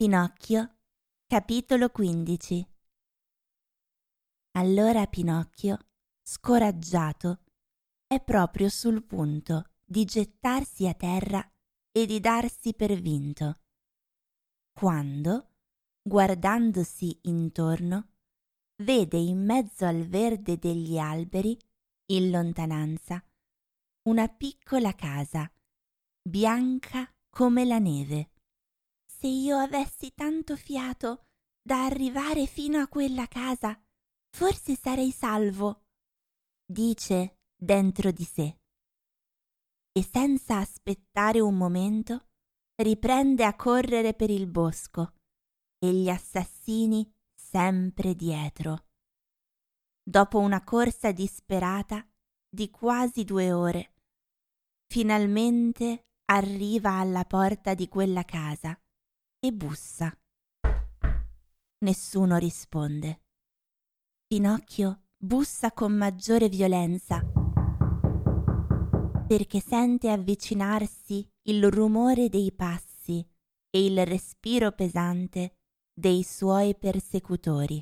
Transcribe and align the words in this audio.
Pinocchio, 0.00 0.78
capitolo 1.26 1.90
15 1.90 2.66
Allora 4.52 5.06
Pinocchio, 5.06 5.76
scoraggiato, 6.22 7.42
è 8.06 8.18
proprio 8.22 8.70
sul 8.70 9.04
punto 9.04 9.72
di 9.84 10.06
gettarsi 10.06 10.88
a 10.88 10.94
terra 10.94 11.46
e 11.92 12.06
di 12.06 12.18
darsi 12.18 12.72
per 12.72 12.98
vinto, 12.98 13.60
quando, 14.72 15.50
guardandosi 16.00 17.18
intorno, 17.24 18.12
vede 18.82 19.18
in 19.18 19.44
mezzo 19.44 19.84
al 19.84 20.06
verde 20.08 20.56
degli 20.56 20.96
alberi, 20.96 21.54
in 22.12 22.30
lontananza, 22.30 23.22
una 24.04 24.28
piccola 24.28 24.94
casa, 24.94 25.52
bianca 26.22 27.06
come 27.28 27.66
la 27.66 27.78
neve 27.78 28.29
se 29.20 29.26
io 29.26 29.58
avessi 29.58 30.14
tanto 30.14 30.56
fiato 30.56 31.26
da 31.62 31.84
arrivare 31.84 32.46
fino 32.46 32.80
a 32.80 32.88
quella 32.88 33.26
casa, 33.26 33.78
forse 34.34 34.74
sarei 34.76 35.10
salvo, 35.10 35.82
dice 36.64 37.40
dentro 37.54 38.12
di 38.12 38.24
sé. 38.24 38.58
E 39.92 40.02
senza 40.02 40.56
aspettare 40.56 41.38
un 41.40 41.54
momento, 41.54 42.28
riprende 42.80 43.44
a 43.44 43.54
correre 43.54 44.14
per 44.14 44.30
il 44.30 44.46
bosco 44.46 45.16
e 45.78 45.92
gli 45.92 46.08
assassini 46.08 47.06
sempre 47.38 48.14
dietro. 48.14 48.86
Dopo 50.02 50.38
una 50.38 50.64
corsa 50.64 51.12
disperata 51.12 52.08
di 52.48 52.70
quasi 52.70 53.24
due 53.24 53.52
ore, 53.52 53.92
finalmente 54.86 56.06
arriva 56.24 56.92
alla 56.92 57.26
porta 57.26 57.74
di 57.74 57.86
quella 57.86 58.24
casa 58.24 58.80
e 59.40 59.52
bussa. 59.52 60.14
Nessuno 61.78 62.36
risponde. 62.36 63.22
Pinocchio 64.26 65.06
bussa 65.16 65.72
con 65.72 65.92
maggiore 65.92 66.48
violenza 66.48 67.20
perché 69.30 69.60
sente 69.60 70.10
avvicinarsi 70.10 71.24
il 71.42 71.70
rumore 71.70 72.28
dei 72.28 72.50
passi 72.50 73.24
e 73.70 73.84
il 73.84 74.04
respiro 74.04 74.72
pesante 74.72 75.58
dei 75.92 76.24
suoi 76.24 76.76
persecutori. 76.76 77.80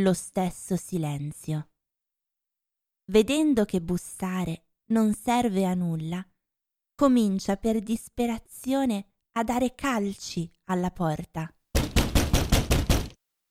Lo 0.00 0.14
stesso 0.14 0.76
silenzio. 0.76 1.72
Vedendo 3.10 3.66
che 3.66 3.82
bussare 3.82 4.68
non 4.92 5.12
serve 5.12 5.66
a 5.66 5.74
nulla, 5.74 6.26
comincia 6.94 7.58
per 7.58 7.80
disperazione 7.80 9.16
a 9.38 9.44
dare 9.44 9.76
calci 9.76 10.50
alla 10.64 10.90
porta. 10.90 11.48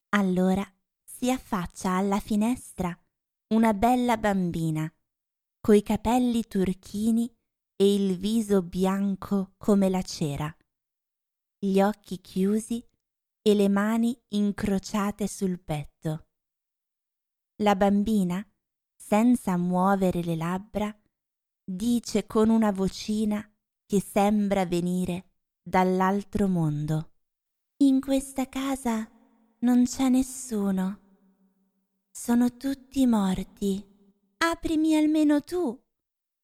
Allora 0.10 0.70
si 1.02 1.32
affaccia 1.32 1.92
alla 1.92 2.20
finestra 2.20 2.94
una 3.54 3.74
bella 3.74 4.18
bambina, 4.18 4.94
coi 5.62 5.82
capelli 5.84 6.46
turchini 6.46 7.34
e 7.78 7.96
il 7.96 8.18
viso 8.18 8.62
bianco 8.64 9.54
come 9.56 9.88
la 9.88 10.02
cera, 10.02 10.54
gli 11.58 11.80
occhi 11.80 12.20
chiusi 12.20 12.86
e 13.42 13.54
le 13.56 13.70
mani 13.70 14.20
incrociate 14.34 15.26
sul 15.26 15.58
petto. 15.58 16.28
La 17.64 17.78
bambina, 17.78 18.46
senza 18.94 19.56
muovere 19.56 20.22
le 20.22 20.36
labbra, 20.36 20.94
dice 21.64 22.26
con 22.26 22.50
una 22.50 22.74
vocina 22.74 23.42
che 23.86 24.02
sembra 24.02 24.66
venire 24.66 25.27
dall'altro 25.68 26.48
mondo. 26.48 27.12
In 27.80 28.00
questa 28.00 28.48
casa 28.48 29.06
non 29.60 29.84
c'è 29.84 30.08
nessuno. 30.08 31.00
Sono 32.10 32.55
tutti 32.55 33.05
morti. 33.05 33.86
Aprimi 34.38 34.95
almeno 34.95 35.42
tu, 35.42 35.78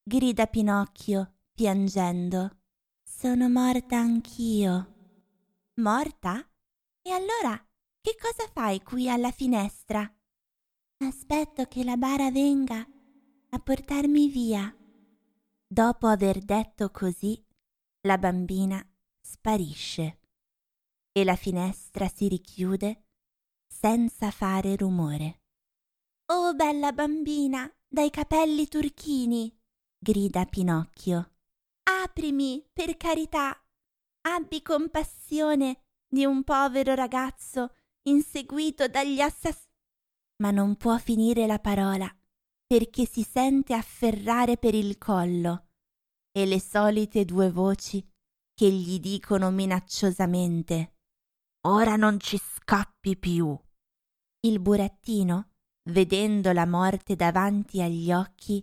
grida 0.02 0.46
Pinocchio, 0.46 1.36
piangendo. 1.54 2.50
Sono 3.02 3.48
morta 3.48 3.96
anch'io. 3.96 4.92
Morta? 5.76 6.46
E 7.00 7.10
allora 7.10 7.56
che 8.02 8.16
cosa 8.20 8.46
fai 8.52 8.82
qui 8.82 9.08
alla 9.08 9.30
finestra? 9.30 10.02
Aspetto 10.98 11.64
che 11.64 11.82
la 11.82 11.96
bara 11.96 12.30
venga 12.30 12.86
a 13.48 13.58
portarmi 13.58 14.28
via. 14.28 14.76
Dopo 15.66 16.08
aver 16.08 16.40
detto 16.40 16.90
così, 16.90 17.42
la 18.02 18.18
bambina 18.18 18.86
sparisce 19.24 20.20
e 21.10 21.24
la 21.24 21.36
finestra 21.36 22.08
si 22.08 22.28
richiude 22.28 23.06
senza 23.66 24.30
fare 24.30 24.76
rumore. 24.76 25.42
Oh 26.26 26.54
bella 26.54 26.92
bambina, 26.92 27.70
dai 27.88 28.10
capelli 28.10 28.68
turchini, 28.68 29.56
grida 29.98 30.44
Pinocchio. 30.44 31.32
Aprimi, 31.84 32.64
per 32.72 32.96
carità. 32.96 33.58
Abbi 34.26 34.62
compassione 34.62 35.84
di 36.06 36.24
un 36.24 36.44
povero 36.44 36.94
ragazzo 36.94 37.74
inseguito 38.08 38.88
dagli 38.88 39.20
assassini. 39.20 39.72
Ma 40.42 40.50
non 40.50 40.76
può 40.76 40.96
finire 40.98 41.46
la 41.46 41.58
parola 41.58 42.14
perché 42.66 43.06
si 43.06 43.22
sente 43.22 43.74
afferrare 43.74 44.56
per 44.56 44.74
il 44.74 44.98
collo 44.98 45.68
e 46.32 46.46
le 46.46 46.60
solite 46.60 47.24
due 47.24 47.50
voci 47.50 48.04
che 48.54 48.70
gli 48.70 49.00
dicono 49.00 49.50
minacciosamente 49.50 50.94
Ora 51.66 51.96
non 51.96 52.20
ci 52.20 52.38
scappi 52.38 53.16
più. 53.16 53.58
Il 54.40 54.60
burattino, 54.60 55.52
vedendo 55.90 56.52
la 56.52 56.66
morte 56.66 57.16
davanti 57.16 57.80
agli 57.80 58.12
occhi, 58.12 58.62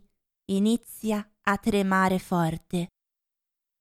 inizia 0.51 1.27
a 1.41 1.57
tremare 1.57 2.19
forte, 2.19 2.91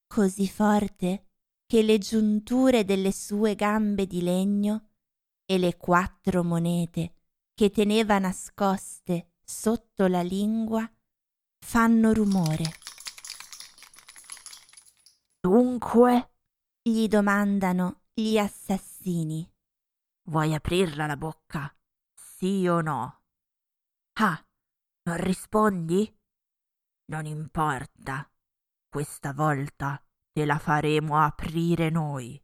così 0.07 0.49
forte 0.49 1.27
che 1.67 1.83
le 1.83 1.99
giunture 1.99 2.85
delle 2.85 3.13
sue 3.13 3.55
gambe 3.55 4.07
di 4.07 4.23
legno 4.23 4.89
e 5.45 5.59
le 5.59 5.77
quattro 5.77 6.43
monete 6.43 7.15
che 7.55 7.71
teneva 7.71 8.19
nascoste 8.19 9.35
sotto 9.45 10.07
la 10.07 10.23
lingua 10.23 10.91
fanno 11.59 12.15
rumore. 12.15 12.80
Dunque? 15.43 16.33
gli 16.83 17.09
domandano 17.09 18.03
gli 18.13 18.37
assassini. 18.37 19.51
Vuoi 20.29 20.55
aprirla 20.55 21.07
la 21.07 21.17
bocca? 21.17 21.75
Sì 22.15 22.67
o 22.69 22.83
no? 22.83 23.23
Ah, 24.19 24.47
non 25.05 25.17
rispondi? 25.17 26.15
Non 27.07 27.25
importa. 27.25 28.31
Questa 28.87 29.33
volta 29.33 30.03
te 30.31 30.45
la 30.45 30.59
faremo 30.59 31.19
aprire 31.19 31.89
noi. 31.89 32.39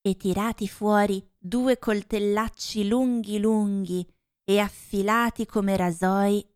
E 0.00 0.16
tirati 0.16 0.68
fuori 0.68 1.34
due 1.36 1.78
coltellacci 1.78 2.88
lunghi 2.88 3.38
lunghi 3.38 4.06
e 4.42 4.58
affilati 4.58 5.44
come 5.44 5.76
rasoi, 5.76 6.46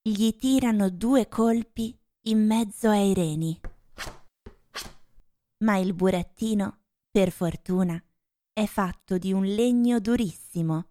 gli 0.00 0.34
tirano 0.36 0.88
due 0.88 1.28
colpi 1.28 1.98
in 2.26 2.46
mezzo 2.46 2.88
ai 2.88 3.12
reni 3.12 3.60
ma 5.62 5.76
il 5.78 5.94
burattino, 5.94 6.80
per 7.10 7.30
fortuna, 7.30 8.02
è 8.52 8.66
fatto 8.66 9.18
di 9.18 9.32
un 9.32 9.44
legno 9.44 10.00
durissimo. 10.00 10.90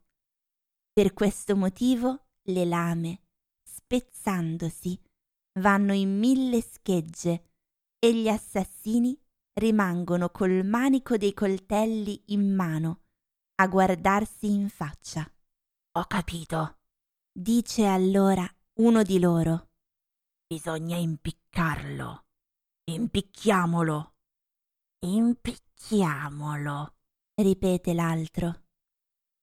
Per 0.91 1.13
questo 1.13 1.55
motivo 1.55 2.27
le 2.49 2.65
lame, 2.65 3.21
spezzandosi, 3.63 4.99
vanno 5.59 5.93
in 5.93 6.17
mille 6.17 6.61
schegge 6.61 7.49
e 7.99 8.15
gli 8.15 8.27
assassini 8.27 9.17
rimangono 9.53 10.29
col 10.29 10.65
manico 10.65 11.17
dei 11.17 11.33
coltelli 11.33 12.23
in 12.27 12.53
mano 12.53 13.01
a 13.55 13.67
guardarsi 13.67 14.51
in 14.51 14.69
faccia. 14.69 15.29
Ho 15.97 16.05
capito, 16.05 16.79
dice 17.31 17.85
allora 17.85 18.49
uno 18.79 19.03
di 19.03 19.19
loro. 19.19 19.69
Bisogna 20.47 20.97
impiccarlo. 20.97 22.25
Impicchiamolo. 22.85 24.10
Impicchiamolo, 25.03 26.93
ripete 27.41 27.91
l'altro. 27.95 28.65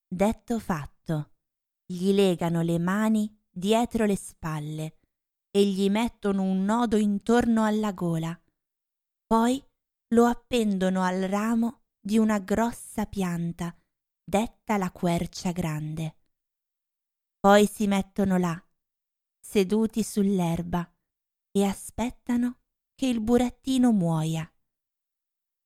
Detto 0.06 0.60
fatto, 0.60 1.32
gli 1.84 2.12
legano 2.12 2.62
le 2.62 2.78
mani 2.78 3.37
dietro 3.50 4.05
le 4.05 4.14
spalle 4.14 5.00
e 5.50 5.66
gli 5.66 5.90
mettono 5.90 6.44
un 6.44 6.62
nodo 6.64 6.96
intorno 6.96 7.64
alla 7.64 7.90
gola. 7.90 8.40
Poi 9.26 9.60
lo 10.14 10.26
appendono 10.26 11.02
al 11.02 11.22
ramo 11.22 11.87
di 11.99 12.19
una 12.19 12.38
grossa 12.38 13.06
pianta, 13.06 13.76
detta 14.22 14.76
la 14.76 14.93
quercia 14.93 15.50
grande. 15.50 16.19
Poi 17.40 17.66
si 17.66 17.88
mettono 17.88 18.37
là, 18.37 18.64
seduti 19.40 20.04
sull'erba, 20.04 20.88
e 21.50 21.64
aspettano 21.64 22.61
che 22.94 23.06
il 23.06 23.20
burattino 23.20 23.90
muoia 23.90 24.49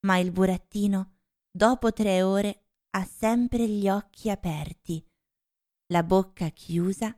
ma 0.05 0.17
il 0.17 0.31
burattino 0.31 1.17
dopo 1.51 1.91
tre 1.93 2.21
ore 2.21 2.65
ha 2.91 3.03
sempre 3.05 3.67
gli 3.67 3.89
occhi 3.89 4.29
aperti, 4.29 5.05
la 5.87 6.03
bocca 6.03 6.49
chiusa 6.49 7.17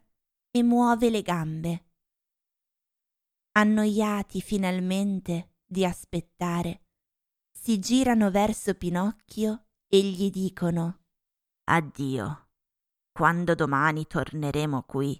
e 0.51 0.63
muove 0.63 1.09
le 1.09 1.21
gambe. 1.21 1.85
Annoiati 3.51 4.41
finalmente 4.41 5.55
di 5.65 5.85
aspettare, 5.85 6.83
si 7.51 7.79
girano 7.79 8.29
verso 8.29 8.73
Pinocchio 8.75 9.67
e 9.87 10.01
gli 10.03 10.29
dicono 10.29 11.03
Addio. 11.65 12.49
Quando 13.11 13.55
domani 13.55 14.05
torneremo 14.05 14.83
qui, 14.83 15.19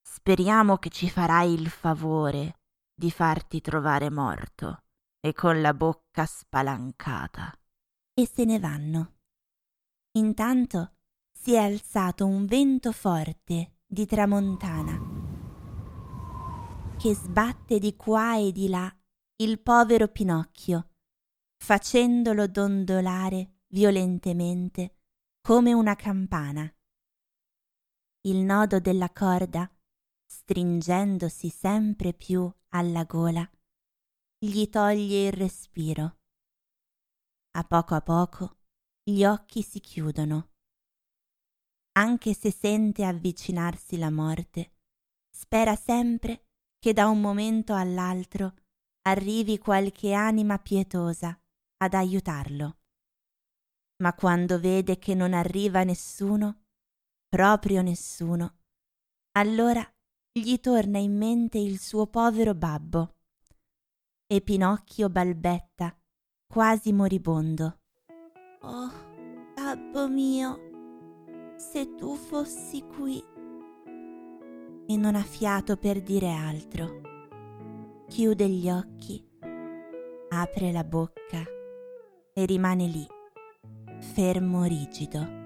speriamo 0.00 0.76
che 0.76 0.90
ci 0.90 1.08
farai 1.08 1.52
il 1.52 1.68
favore 1.70 2.60
di 2.94 3.10
farti 3.10 3.62
trovare 3.62 4.10
morto 4.10 4.84
e 5.20 5.32
con 5.32 5.60
la 5.60 5.74
bocca 5.74 6.24
spalancata. 6.26 7.52
E 8.14 8.26
se 8.26 8.44
ne 8.44 8.58
vanno. 8.58 9.18
Intanto 10.12 10.96
si 11.30 11.54
è 11.54 11.58
alzato 11.58 12.26
un 12.26 12.46
vento 12.46 12.92
forte 12.92 13.78
di 13.86 14.06
tramontana 14.06 15.20
che 17.00 17.14
sbatte 17.14 17.78
di 17.78 17.96
qua 17.96 18.36
e 18.36 18.52
di 18.52 18.68
là 18.68 18.94
il 19.36 19.58
povero 19.58 20.08
Pinocchio, 20.08 20.90
facendolo 21.56 22.46
dondolare 22.46 23.60
violentemente 23.68 24.98
come 25.40 25.72
una 25.72 25.94
campana. 25.94 26.70
Il 28.26 28.44
nodo 28.44 28.80
della 28.80 29.08
corda, 29.08 29.66
stringendosi 30.26 31.48
sempre 31.48 32.12
più 32.12 32.52
alla 32.68 33.04
gola, 33.04 33.50
gli 34.42 34.70
toglie 34.70 35.26
il 35.26 35.32
respiro. 35.32 36.20
A 37.58 37.64
poco 37.64 37.94
a 37.94 38.00
poco 38.00 38.56
gli 39.02 39.22
occhi 39.22 39.60
si 39.60 39.80
chiudono 39.80 40.48
anche 41.92 42.32
se 42.32 42.50
sente 42.50 43.04
avvicinarsi 43.04 43.98
la 43.98 44.10
morte, 44.10 44.76
spera 45.30 45.76
sempre 45.76 46.46
che 46.78 46.94
da 46.94 47.08
un 47.08 47.20
momento 47.20 47.74
all'altro 47.74 48.54
arrivi 49.02 49.58
qualche 49.58 50.14
anima 50.14 50.58
pietosa 50.58 51.38
ad 51.76 51.92
aiutarlo. 51.92 52.78
Ma 54.02 54.14
quando 54.14 54.58
vede 54.58 54.98
che 54.98 55.14
non 55.14 55.34
arriva 55.34 55.84
nessuno, 55.84 56.62
proprio 57.28 57.82
nessuno, 57.82 58.60
allora 59.32 59.86
gli 60.32 60.58
torna 60.60 60.98
in 60.98 61.14
mente 61.14 61.58
il 61.58 61.78
suo 61.78 62.06
povero 62.06 62.54
babbo. 62.54 63.16
E 64.32 64.42
Pinocchio 64.42 65.10
balbetta, 65.10 65.92
quasi 66.46 66.92
moribondo. 66.92 67.80
Oh, 68.60 68.92
babbo 69.56 70.06
mio, 70.06 71.56
se 71.56 71.96
tu 71.96 72.14
fossi 72.14 72.80
qui. 72.86 73.20
E 74.86 74.96
non 74.96 75.16
ha 75.16 75.22
fiato 75.22 75.76
per 75.78 76.00
dire 76.00 76.30
altro. 76.30 77.00
Chiude 78.06 78.48
gli 78.48 78.70
occhi, 78.70 79.20
apre 80.28 80.70
la 80.70 80.84
bocca 80.84 81.42
e 82.32 82.44
rimane 82.44 82.86
lì, 82.86 83.04
fermo 83.98 84.62
rigido. 84.62 85.39